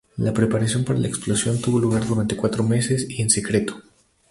La 0.17 0.33
preparación 0.33 0.83
para 0.83 0.97
la 0.97 1.07
explosión 1.07 1.61
tuvo 1.61 1.77
lugar 1.79 2.07
durante 2.07 2.35
cuatro 2.35 2.63
meses 2.63 3.05
y 3.07 3.21
en 3.21 3.29
secreto. 3.29 3.81